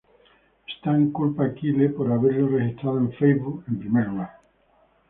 [0.73, 4.33] Stan culpa a Kyle por haberlo registrado en Facebook en primer lugar.